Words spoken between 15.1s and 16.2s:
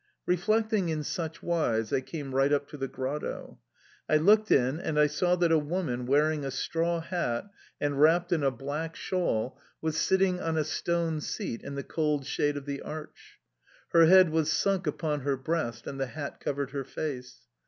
her breast, and the